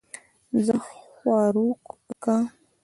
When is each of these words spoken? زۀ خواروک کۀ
زۀ 0.65 0.75
خواروک 0.85 1.83
کۀ 2.23 2.35